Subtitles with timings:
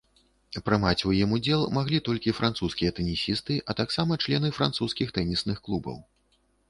[0.67, 5.97] Прымаць у ім удзел маглі толькі французскія тэнісісты, а таксама члены французскіх тэнісных клубаў.